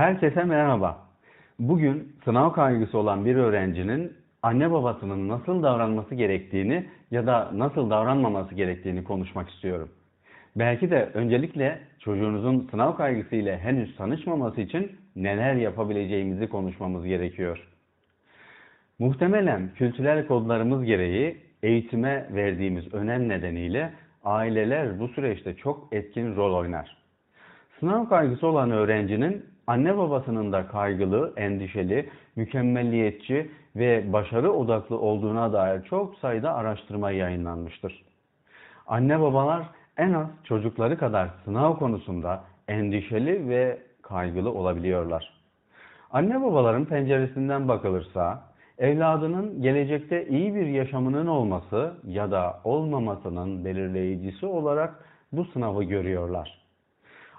[0.00, 0.98] Herkese merhaba.
[1.58, 8.54] Bugün sınav kaygısı olan bir öğrencinin anne babasının nasıl davranması gerektiğini ya da nasıl davranmaması
[8.54, 9.88] gerektiğini konuşmak istiyorum.
[10.56, 17.68] Belki de öncelikle çocuğunuzun sınav kaygısı ile henüz tanışmaması için neler yapabileceğimizi konuşmamız gerekiyor.
[18.98, 23.92] Muhtemelen kültürel kodlarımız gereği eğitime verdiğimiz önem nedeniyle
[24.24, 26.96] aileler bu süreçte çok etkin rol oynar.
[27.80, 35.82] Sınav kaygısı olan öğrencinin anne babasının da kaygılı, endişeli, mükemmelliyetçi ve başarı odaklı olduğuna dair
[35.82, 38.04] çok sayıda araştırma yayınlanmıştır.
[38.86, 39.62] Anne babalar
[39.96, 45.32] en az çocukları kadar sınav konusunda endişeli ve kaygılı olabiliyorlar.
[46.10, 48.42] Anne babaların penceresinden bakılırsa
[48.78, 56.59] evladının gelecekte iyi bir yaşamının olması ya da olmamasının belirleyicisi olarak bu sınavı görüyorlar.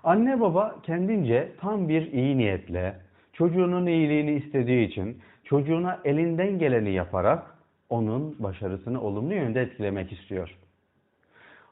[0.03, 2.95] Anne baba kendince tam bir iyi niyetle
[3.33, 7.43] çocuğunun iyiliğini istediği için çocuğuna elinden geleni yaparak
[7.89, 10.57] onun başarısını olumlu yönde etkilemek istiyor.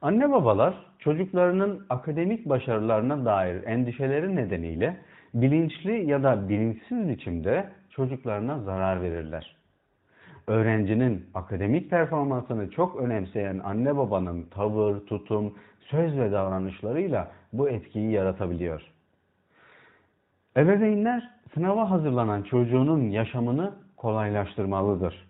[0.01, 4.97] Anne babalar çocuklarının akademik başarılarına dair endişeleri nedeniyle
[5.33, 9.58] bilinçli ya da bilinçsiz biçimde çocuklarına zarar verirler.
[10.49, 18.81] Öğrencinin akademik performansını çok önemseyen anne babanın tavır, tutum, söz ve davranışlarıyla bu etkiyi yaratabiliyor.
[20.57, 25.27] Ebeveynler sınava hazırlanan çocuğunun yaşamını kolaylaştırmalıdır.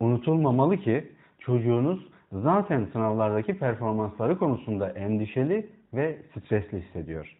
[0.00, 7.36] Unutulmamalı ki çocuğunuz zaten sınavlardaki performansları konusunda endişeli ve stresli hissediyor.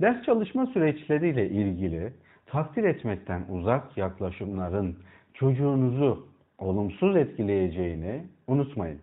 [0.00, 2.12] Ders çalışma süreçleriyle ilgili
[2.46, 4.96] takdir etmekten uzak yaklaşımların
[5.34, 6.26] çocuğunuzu
[6.58, 8.98] olumsuz etkileyeceğini unutmayın.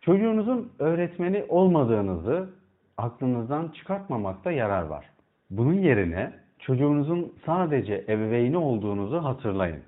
[0.00, 2.50] Çocuğunuzun öğretmeni olmadığınızı
[2.96, 5.04] aklınızdan çıkartmamakta yarar var.
[5.50, 9.82] Bunun yerine çocuğunuzun sadece ebeveyni olduğunuzu hatırlayın.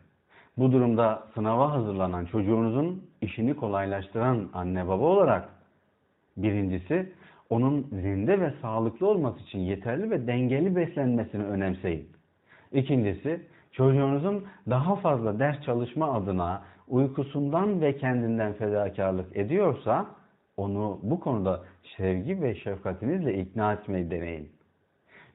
[0.58, 5.48] Bu durumda sınava hazırlanan çocuğunuzun işini kolaylaştıran anne baba olarak
[6.36, 7.12] birincisi
[7.50, 12.08] onun zinde ve sağlıklı olması için yeterli ve dengeli beslenmesini önemseyin.
[12.72, 13.40] İkincisi
[13.72, 20.06] çocuğunuzun daha fazla ders çalışma adına uykusundan ve kendinden fedakarlık ediyorsa
[20.56, 21.60] onu bu konuda
[21.96, 24.52] sevgi ve şefkatinizle ikna etmeyi deneyin.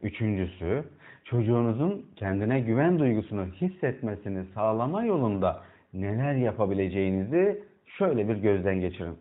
[0.01, 0.83] Üçüncüsü,
[1.25, 5.61] çocuğunuzun kendine güven duygusunu hissetmesini sağlama yolunda
[5.93, 7.63] neler yapabileceğinizi
[7.97, 9.17] şöyle bir gözden geçirin.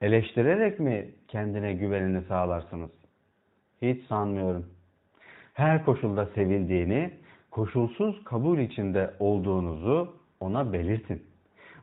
[0.00, 2.90] Eleştirerek mi kendine güvenini sağlarsınız?
[3.82, 4.66] Hiç sanmıyorum.
[5.54, 7.10] Her koşulda sevildiğini,
[7.54, 11.22] koşulsuz kabul içinde olduğunuzu ona belirtin.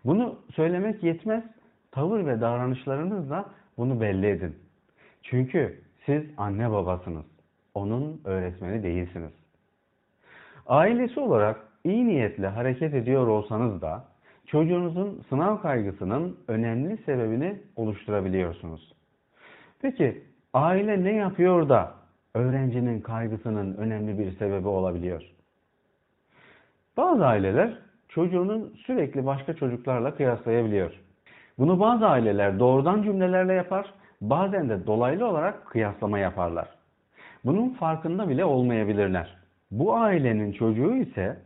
[0.05, 1.43] Bunu söylemek yetmez,
[1.91, 3.45] tavır ve davranışlarınızla
[3.77, 4.55] bunu belli edin.
[5.23, 7.25] Çünkü siz anne babasınız.
[7.73, 9.31] Onun öğretmeni değilsiniz.
[10.67, 14.05] Ailesi olarak iyi niyetle hareket ediyor olsanız da
[14.45, 18.93] çocuğunuzun sınav kaygısının önemli sebebini oluşturabiliyorsunuz.
[19.81, 21.93] Peki aile ne yapıyor da
[22.35, 25.31] öğrencinin kaygısının önemli bir sebebi olabiliyor?
[26.97, 27.77] Bazı aileler
[28.09, 30.91] çocuğunun sürekli başka çocuklarla kıyaslayabiliyor.
[31.57, 36.67] Bunu bazı aileler doğrudan cümlelerle yapar, bazen de dolaylı olarak kıyaslama yaparlar.
[37.45, 39.37] Bunun farkında bile olmayabilirler.
[39.71, 41.37] Bu ailenin çocuğu ise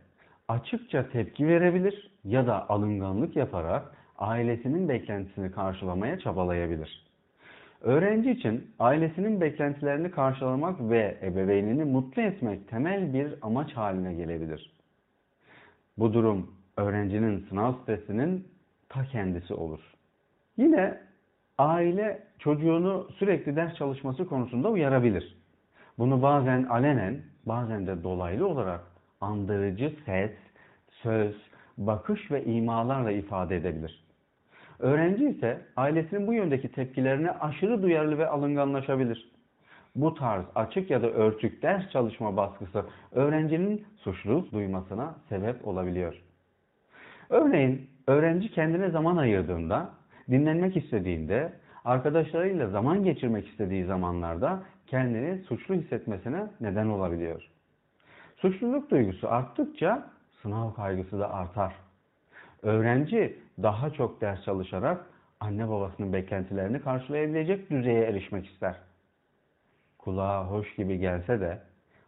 [0.48, 3.82] açıkça tepki verebilir ya da alınganlık yaparak
[4.18, 7.06] ailesinin beklentisini karşılamaya çabalayabilir.
[7.80, 14.75] Öğrenci için ailesinin beklentilerini karşılamak ve ebeveynini mutlu etmek temel bir amaç haline gelebilir.
[15.98, 18.48] Bu durum öğrencinin sınav stresinin
[18.88, 19.80] ta kendisi olur.
[20.56, 21.00] Yine
[21.58, 25.36] aile çocuğunu sürekli ders çalışması konusunda uyarabilir.
[25.98, 28.80] Bunu bazen alenen, bazen de dolaylı olarak
[29.20, 30.30] andırıcı ses,
[31.02, 31.36] söz,
[31.78, 34.04] bakış ve imalarla ifade edebilir.
[34.78, 39.30] Öğrenci ise ailesinin bu yöndeki tepkilerine aşırı duyarlı ve alınganlaşabilir.
[39.96, 46.22] Bu tarz açık ya da örtük ders çalışma baskısı öğrencinin suçluluk duymasına sebep olabiliyor.
[47.30, 49.90] Örneğin öğrenci kendine zaman ayırdığında,
[50.30, 51.52] dinlenmek istediğinde,
[51.84, 57.48] arkadaşlarıyla zaman geçirmek istediği zamanlarda kendini suçlu hissetmesine neden olabiliyor.
[58.36, 60.10] Suçluluk duygusu arttıkça
[60.42, 61.74] sınav kaygısı da artar.
[62.62, 65.06] Öğrenci daha çok ders çalışarak
[65.40, 68.85] anne babasının beklentilerini karşılayabilecek düzeye erişmek ister.
[70.06, 71.58] Kulağa hoş gibi gelse de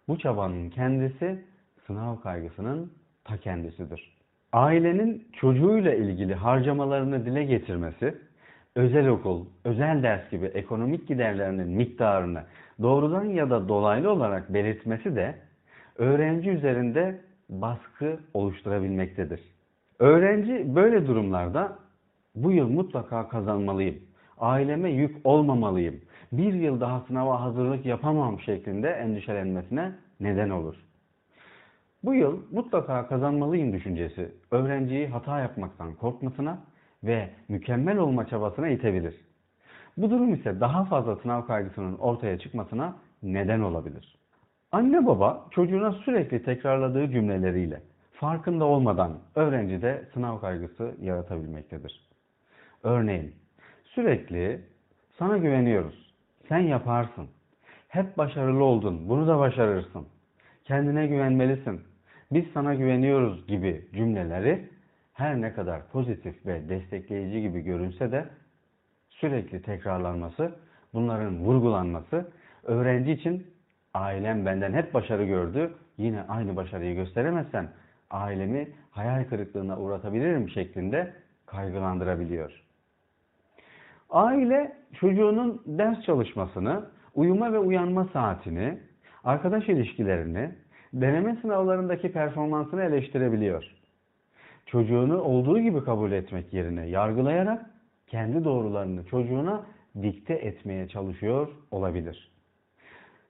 [0.09, 1.45] bu çabanın kendisi
[1.87, 2.93] sınav kaygısının
[3.25, 4.17] ta kendisidir.
[4.53, 8.15] Ailenin çocuğuyla ilgili harcamalarını dile getirmesi,
[8.77, 12.43] özel okul, özel ders gibi ekonomik giderlerinin miktarını
[12.83, 15.35] doğrudan ya da dolaylı olarak belirtmesi de
[15.97, 19.41] öğrenci üzerinde baskı oluşturabilmektedir.
[19.99, 21.79] Öğrenci böyle durumlarda
[22.35, 24.08] bu yıl mutlaka kazanmalıyım,
[24.41, 26.01] aileme yük olmamalıyım,
[26.33, 30.75] bir yıl daha sınava hazırlık yapamam şeklinde endişelenmesine neden olur.
[32.05, 36.59] Bu yıl mutlaka kazanmalıyım düşüncesi öğrenciyi hata yapmaktan korkmasına
[37.05, 39.15] ve mükemmel olma çabasına itebilir.
[39.97, 44.19] Bu durum ise daha fazla sınav kaygısının ortaya çıkmasına neden olabilir.
[44.73, 47.83] Anne baba çocuğuna sürekli tekrarladığı cümleleriyle
[48.13, 52.09] farkında olmadan öğrencide sınav kaygısı yaratabilmektedir.
[52.83, 53.35] Örneğin
[53.95, 54.61] sürekli
[55.19, 56.15] sana güveniyoruz,
[56.49, 57.29] sen yaparsın,
[57.89, 60.07] hep başarılı oldun, bunu da başarırsın,
[60.65, 61.81] kendine güvenmelisin,
[62.33, 64.69] biz sana güveniyoruz gibi cümleleri
[65.13, 68.27] her ne kadar pozitif ve destekleyici gibi görünse de
[69.11, 70.53] sürekli tekrarlanması,
[70.95, 72.31] bunların vurgulanması
[72.63, 73.47] öğrenci için
[73.95, 77.69] ailem benden hep başarı gördü, yine aynı başarıyı gösteremezsen
[78.11, 81.13] ailemi hayal kırıklığına uğratabilirim şeklinde
[81.47, 82.68] kaygılandırabiliyor.
[84.11, 86.85] Aile çocuğunun ders çalışmasını,
[87.15, 88.79] uyuma ve uyanma saatini,
[89.25, 90.51] arkadaş ilişkilerini,
[90.93, 93.65] deneme sınavlarındaki performansını eleştirebiliyor.
[94.67, 97.71] Çocuğunu olduğu gibi kabul etmek yerine yargılayarak
[98.07, 99.67] kendi doğrularını çocuğuna
[100.03, 102.31] dikte etmeye çalışıyor olabilir.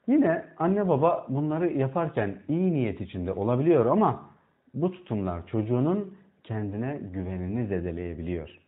[0.06, 4.30] Yine anne baba bunları yaparken iyi niyet içinde olabiliyor ama
[4.74, 6.14] bu tutumlar çocuğunun
[6.44, 8.67] kendine güvenini zedeleyebiliyor.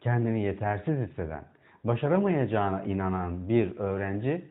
[0.00, 1.44] Kendini yetersiz hisseden,
[1.84, 4.44] başaramayacağına inanan bir öğrenci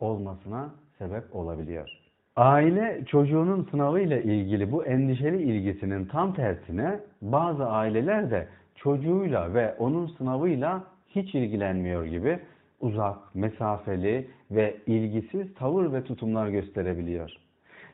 [0.00, 1.88] olmasına sebep olabiliyor.
[2.36, 9.74] Aile çocuğunun sınavı ile ilgili bu endişeli ilgisinin tam tersine bazı aileler de çocuğuyla ve
[9.78, 12.38] onun sınavıyla hiç ilgilenmiyor gibi
[12.80, 17.30] uzak, mesafeli ve ilgisiz tavır ve tutumlar gösterebiliyor.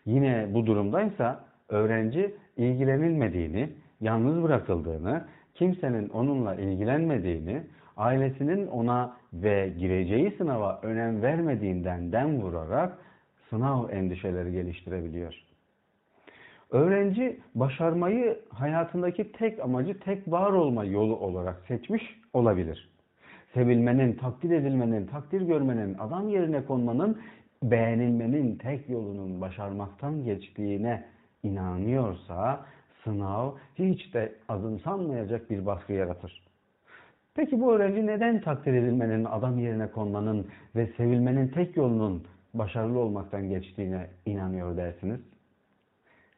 [0.06, 3.69] Yine bu durumdaysa öğrenci ilgilenilmediğini,
[4.00, 5.25] yalnız bırakıldığını,
[5.58, 7.62] kimsenin onunla ilgilenmediğini,
[7.97, 12.99] ailesinin ona ve gireceği sınava önem vermediğinden dem vurarak
[13.50, 15.35] sınav endişeleri geliştirebiliyor.
[16.70, 22.88] Öğrenci başarmayı hayatındaki tek amacı tek var olma yolu olarak seçmiş olabilir.
[23.55, 27.19] Sevilmenin, takdir edilmenin, takdir görmenin, adam yerine konmanın,
[27.62, 31.05] beğenilmenin tek yolunun başarmaktan geçtiğine
[31.43, 32.67] inanıyorsa
[33.06, 36.43] sınav hiç de azımsanmayacak bir baskı yaratır.
[37.35, 42.25] Peki bu öğrenci neden takdir edilmenin, adam yerine konmanın ve sevilmenin tek yolunun
[42.55, 45.20] başarılı olmaktan geçtiğine inanıyor dersiniz?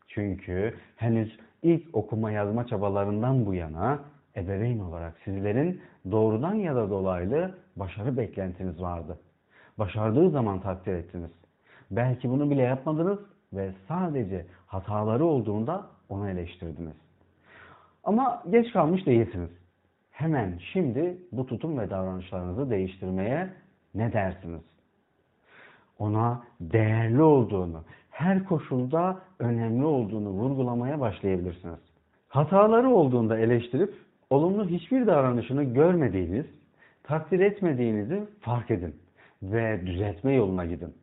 [0.08, 3.98] Çünkü henüz ilk okuma yazma çabalarından bu yana
[4.36, 5.80] ebeveyn olarak sizlerin
[6.10, 9.18] doğrudan ya da dolaylı başarı beklentiniz vardı.
[9.78, 11.30] Başardığı zaman takdir ettiniz.
[11.90, 13.18] Belki bunu bile yapmadınız
[13.52, 16.96] ve sadece hataları olduğunda onu eleştirdiniz.
[18.04, 19.50] Ama geç kalmış değilsiniz.
[20.10, 23.50] Hemen şimdi bu tutum ve davranışlarınızı değiştirmeye
[23.94, 24.62] ne dersiniz?
[25.98, 31.78] Ona değerli olduğunu, her koşulda önemli olduğunu vurgulamaya başlayabilirsiniz.
[32.28, 33.94] Hataları olduğunda eleştirip
[34.30, 36.46] olumlu hiçbir davranışını görmediğiniz,
[37.02, 38.96] takdir etmediğinizi fark edin
[39.42, 40.94] ve düzeltme yoluna gidin.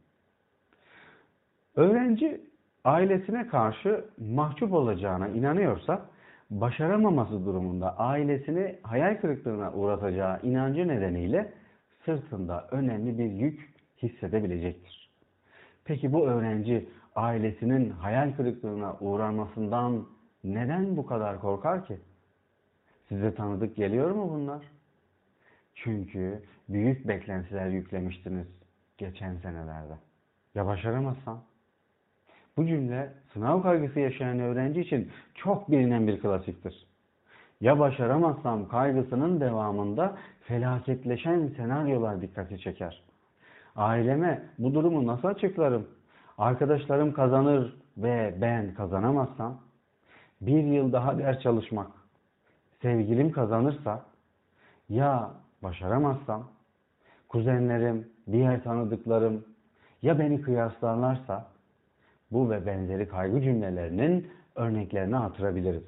[1.76, 2.42] Öğrenci
[2.86, 6.06] ailesine karşı mahcup olacağına inanıyorsa,
[6.50, 11.54] başaramaması durumunda ailesini hayal kırıklığına uğratacağı inancı nedeniyle
[12.06, 15.10] sırtında önemli bir yük hissedebilecektir.
[15.86, 20.06] Peki bu öğrenci ailesinin hayal kırıklığına uğranmasından
[20.44, 22.00] neden bu kadar korkar ki?
[23.10, 24.64] Size tanıdık geliyor mu bunlar?
[25.76, 28.48] Çünkü büyük beklentiler yüklemiştiniz
[28.98, 29.94] geçen senelerde.
[30.56, 31.44] Ya başaramazsam?
[32.58, 36.88] Bu cümle sınav kaygısı yaşayan öğrenci için çok bilinen bir klasiktir.
[37.62, 43.04] Ya başaramazsam kaygısının devamında felaketleşen senaryolar dikkati çeker.
[43.76, 45.88] Aileme bu durumu nasıl açıklarım?
[46.38, 49.62] Arkadaşlarım kazanır ve ben kazanamazsam?
[50.42, 51.92] Bir yıl daha ders çalışmak.
[52.82, 54.06] Sevgilim kazanırsa?
[54.90, 55.32] Ya
[55.64, 56.44] başaramazsam?
[57.30, 59.46] Kuzenlerim, diğer tanıdıklarım
[60.02, 61.55] ya beni kıyaslarlarsa?
[62.36, 65.84] Bu ve benzeri kaygı cümlelerinin örneklerini hatırlayabiliriz.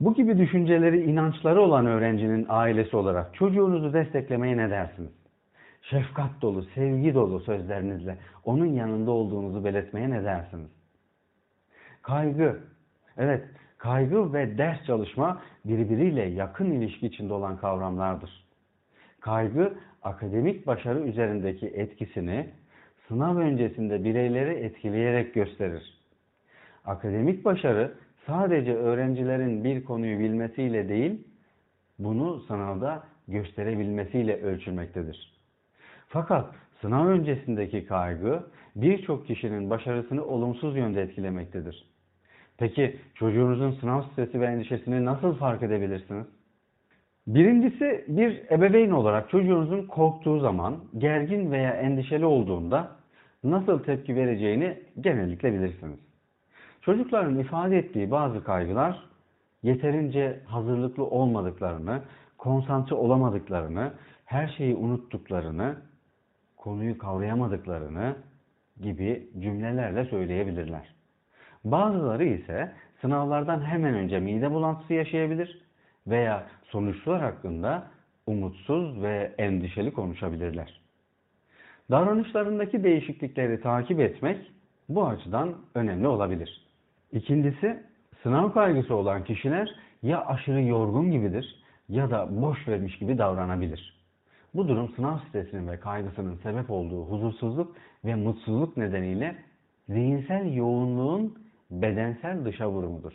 [0.00, 5.10] Bu gibi düşünceleri, inançları olan öğrencinin ailesi olarak çocuğunuzu desteklemeye ne dersiniz?
[5.82, 10.70] Şefkat dolu, sevgi dolu sözlerinizle onun yanında olduğunuzu belirtmeye ne dersiniz?
[12.02, 12.60] Kaygı.
[13.16, 13.44] Evet,
[13.78, 18.46] kaygı ve ders çalışma birbiriyle yakın ilişki içinde olan kavramlardır.
[19.20, 22.46] Kaygı, akademik başarı üzerindeki etkisini
[23.10, 26.00] sınav öncesinde bireyleri etkileyerek gösterir.
[26.84, 27.94] akademik başarı
[28.26, 31.24] sadece öğrencilerin bir konuyu bilmesiyle değil,
[31.98, 35.32] bunu sınavda gösterebilmesiyle ölçülmektedir.
[36.08, 38.42] Fakat sınav öncesindeki kaygı
[38.76, 41.84] birçok kişinin başarısını olumsuz yönde etkilemektedir.
[42.58, 46.26] Peki çocuğunuzun sınav stresi ve endişesini nasıl fark edebilirsiniz?
[47.26, 52.99] Birincisi bir ebeveyn olarak çocuğunuzun korktuğu zaman, gergin veya endişeli olduğunda
[53.44, 55.98] nasıl tepki vereceğini genellikle bilirsiniz.
[56.82, 59.02] Çocukların ifade ettiği bazı kaygılar
[59.62, 62.02] yeterince hazırlıklı olmadıklarını,
[62.38, 63.92] konsantre olamadıklarını,
[64.24, 65.76] her şeyi unuttuklarını,
[66.56, 68.16] konuyu kavrayamadıklarını
[68.80, 70.94] gibi cümlelerle söyleyebilirler.
[71.64, 75.62] Bazıları ise sınavlardan hemen önce mide bulantısı yaşayabilir
[76.06, 77.86] veya sonuçlar hakkında
[78.26, 80.79] umutsuz ve endişeli konuşabilirler.
[81.90, 84.52] Davranışlarındaki değişiklikleri takip etmek
[84.88, 86.66] bu açıdan önemli olabilir.
[87.12, 87.82] İkincisi,
[88.22, 89.70] sınav kaygısı olan kişiler
[90.02, 94.00] ya aşırı yorgun gibidir ya da boş vermiş gibi davranabilir.
[94.54, 99.36] Bu durum sınav stresinin ve kaygısının sebep olduğu huzursuzluk ve mutsuzluk nedeniyle
[99.88, 101.38] zihinsel yoğunluğun
[101.70, 103.12] bedensel dışa vurumudur.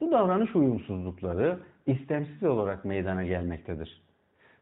[0.00, 4.07] Bu davranış uyumsuzlukları istemsiz olarak meydana gelmektedir.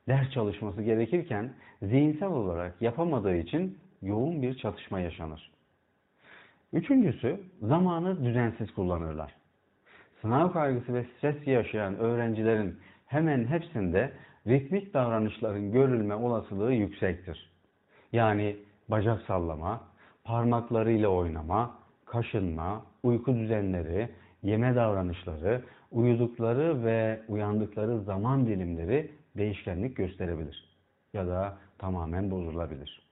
[0.09, 5.51] Ders çalışması gerekirken zihinsel olarak yapamadığı için yoğun bir çatışma yaşanır.
[6.73, 9.33] Üçüncüsü, zamanı düzensiz kullanırlar.
[10.21, 14.13] Sınav kaygısı ve stres yaşayan öğrencilerin hemen hepsinde
[14.47, 17.51] ritmik davranışların görülme olasılığı yüksektir.
[18.13, 18.57] Yani
[18.89, 19.81] bacak sallama,
[20.25, 24.09] parmaklarıyla oynama, kaşınma, uyku düzenleri,
[24.43, 30.65] yeme davranışları, uyudukları ve uyandıkları zaman dilimleri değişkenlik gösterebilir
[31.13, 33.03] ya da tamamen bozulabilir.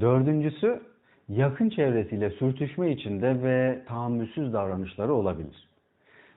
[0.00, 0.82] Dördüncüsü
[1.28, 5.68] yakın çevresiyle sürtüşme içinde ve tahammülsüz davranışları olabilir.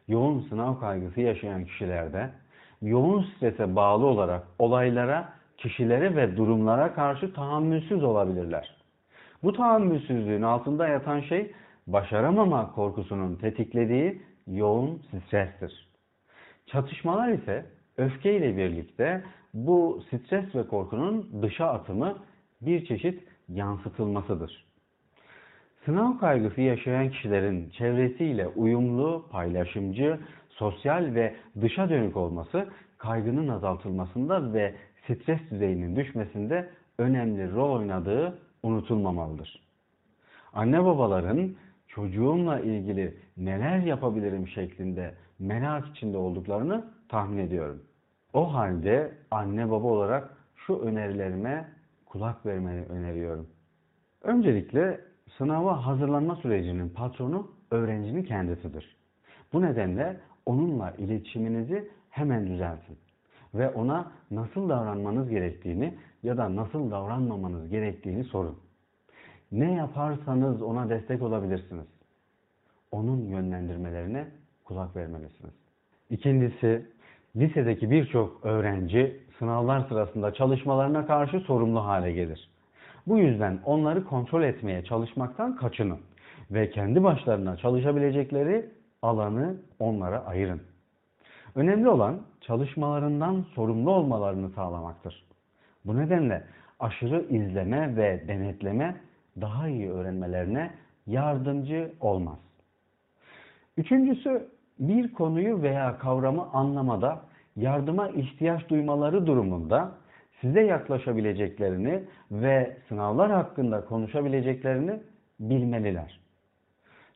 [0.07, 2.29] Yoğun sınav kaygısı yaşayan kişilerde
[2.81, 8.75] yoğun strese bağlı olarak olaylara, kişilere ve durumlara karşı tahammülsüz olabilirler.
[9.43, 11.51] Bu tahammülsüzlüğün altında yatan şey
[11.87, 15.87] başaramama korkusunun tetiklediği yoğun strestir.
[16.65, 17.65] Çatışmalar ise
[17.97, 19.23] öfke ile birlikte
[19.53, 22.17] bu stres ve korkunun dışa atımı
[22.61, 24.65] bir çeşit yansıtılmasıdır.
[25.85, 34.75] Sınav kaygısı yaşayan kişilerin çevresiyle uyumlu, paylaşımcı, sosyal ve dışa dönük olması kaygının azaltılmasında ve
[35.03, 39.61] stres düzeyinin düşmesinde önemli rol oynadığı unutulmamalıdır.
[40.53, 41.55] Anne babaların
[41.87, 47.83] çocuğumla ilgili neler yapabilirim şeklinde merak içinde olduklarını tahmin ediyorum.
[48.33, 51.69] O halde anne baba olarak şu önerilerime
[52.05, 53.47] kulak vermeni öneriyorum.
[54.23, 55.01] Öncelikle
[55.37, 58.97] sınava hazırlanma sürecinin patronu öğrencinin kendisidir.
[59.53, 62.97] Bu nedenle onunla iletişiminizi hemen düzeltin
[63.53, 68.57] ve ona nasıl davranmanız gerektiğini ya da nasıl davranmamanız gerektiğini sorun.
[69.51, 71.85] Ne yaparsanız ona destek olabilirsiniz.
[72.91, 74.27] Onun yönlendirmelerine
[74.65, 75.53] kulak vermelisiniz.
[76.09, 76.85] İkincisi,
[77.37, 82.49] lisedeki birçok öğrenci sınavlar sırasında çalışmalarına karşı sorumlu hale gelir.
[83.07, 85.99] Bu yüzden onları kontrol etmeye çalışmaktan kaçının
[86.51, 88.69] ve kendi başlarına çalışabilecekleri
[89.01, 90.61] alanı onlara ayırın.
[91.55, 95.23] Önemli olan çalışmalarından sorumlu olmalarını sağlamaktır.
[95.85, 96.43] Bu nedenle
[96.79, 98.95] aşırı izleme ve denetleme
[99.41, 100.71] daha iyi öğrenmelerine
[101.07, 102.37] yardımcı olmaz.
[103.77, 104.47] Üçüncüsü
[104.79, 107.21] bir konuyu veya kavramı anlamada
[107.57, 109.91] yardıma ihtiyaç duymaları durumunda
[110.41, 114.99] size yaklaşabileceklerini ve sınavlar hakkında konuşabileceklerini
[115.39, 116.19] bilmeliler.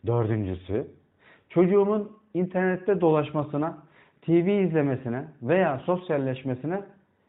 [0.08, 0.88] Dördüncüsü,
[1.50, 3.78] çocuğumun internette dolaşmasına,
[4.22, 6.82] TV izlemesine veya sosyalleşmesine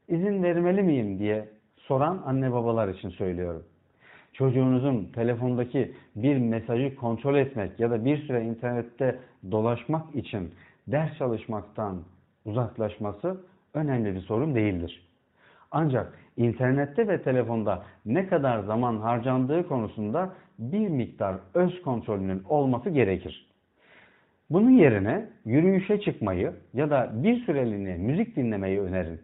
[0.08, 3.62] izin vermeli miyim diye soran anne babalar için söylüyorum
[4.32, 9.18] çocuğunuzun telefondaki bir mesajı kontrol etmek ya da bir süre internette
[9.50, 10.54] dolaşmak için
[10.86, 12.02] ders çalışmaktan
[12.44, 13.40] uzaklaşması
[13.74, 15.08] önemli bir sorun değildir.
[15.70, 23.46] Ancak internette ve telefonda ne kadar zaman harcandığı konusunda bir miktar öz kontrolünün olması gerekir.
[24.50, 29.20] Bunun yerine yürüyüşe çıkmayı ya da bir süreliğine müzik dinlemeyi önerin.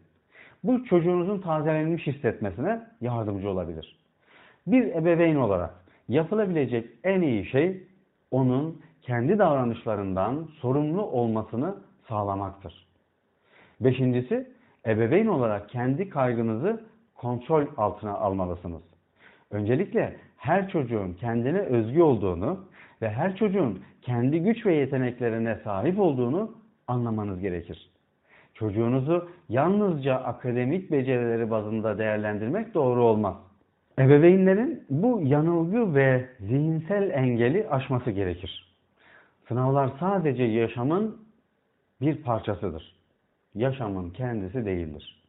[0.65, 3.99] Bu çocuğunuzun tazelenmiş hissetmesine yardımcı olabilir.
[4.67, 5.71] Bir ebeveyn olarak
[6.09, 7.87] yapılabilecek en iyi şey
[8.31, 11.77] onun kendi davranışlarından sorumlu olmasını
[12.09, 12.88] sağlamaktır.
[13.81, 14.51] Beşincisi,
[14.87, 18.83] ebeveyn olarak kendi kaygınızı kontrol altına almalısınız.
[19.51, 22.65] Öncelikle her çocuğun kendine özgü olduğunu
[23.03, 26.53] ve her çocuğun kendi güç ve yeteneklerine sahip olduğunu
[26.89, 27.91] anlamanız gerekir.
[28.55, 33.37] Çocuğunuzu yalnızca akademik becerileri bazında değerlendirmek doğru olmaz.
[33.99, 38.75] Ebeveynlerin bu yanılgı ve zihinsel engeli aşması gerekir.
[39.49, 41.17] Sınavlar sadece yaşamın
[42.01, 42.98] bir parçasıdır.
[43.55, 45.23] Yaşamın kendisi değildir.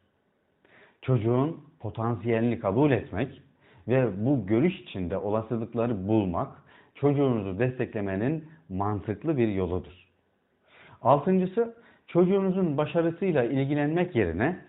[1.01, 3.41] Çocuğun potansiyelini kabul etmek
[3.88, 6.47] ve bu görüş içinde olasılıkları bulmak
[6.95, 10.07] çocuğunuzu desteklemenin mantıklı bir yoludur.
[11.01, 11.75] Altıncısı,
[12.07, 14.59] çocuğunuzun başarısıyla ilgilenmek yerine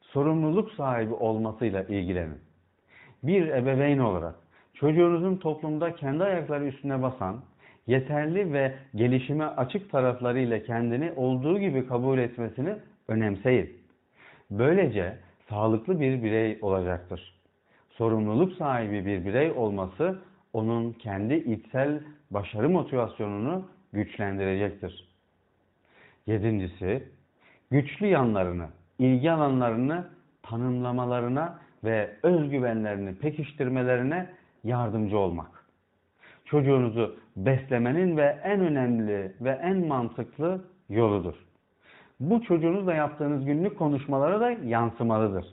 [0.00, 2.38] sorumluluk sahibi olmasıyla ilgilenin.
[3.22, 4.34] Bir ebeveyn olarak
[4.74, 7.40] çocuğunuzun toplumda kendi ayakları üstüne basan,
[7.86, 12.74] yeterli ve gelişime açık taraflarıyla kendini olduğu gibi kabul etmesini
[13.08, 13.78] önemseyin.
[14.50, 15.18] Böylece
[15.48, 17.34] sağlıklı bir birey olacaktır.
[17.90, 20.18] Sorumluluk sahibi bir birey olması
[20.52, 25.08] onun kendi içsel başarı motivasyonunu güçlendirecektir.
[26.26, 27.08] Yedincisi,
[27.70, 28.66] güçlü yanlarını,
[28.98, 30.08] ilgi alanlarını
[30.42, 34.30] tanımlamalarına ve özgüvenlerini pekiştirmelerine
[34.64, 35.64] yardımcı olmak.
[36.44, 41.34] Çocuğunuzu beslemenin ve en önemli ve en mantıklı yoludur.
[42.20, 45.44] Bu çocuğunuzla yaptığınız günlük konuşmalara da yansımalıdır.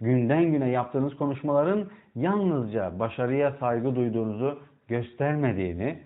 [0.00, 5.98] Günden güne yaptığınız konuşmaların yalnızca başarıya saygı duyduğunuzu göstermediğini,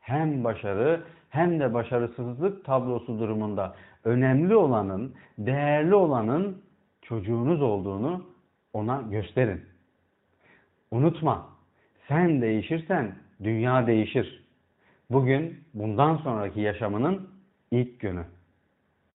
[0.00, 6.62] hem başarı hem de başarısızlık tablosu durumunda önemli olanın, değerli olanın
[7.02, 8.26] çocuğunuz olduğunu
[8.72, 9.60] ona gösterin.
[10.90, 11.48] Unutma,
[12.08, 14.44] sen değişirsen dünya değişir.
[15.10, 17.28] Bugün bundan sonraki yaşamının
[17.70, 18.24] ilk günü.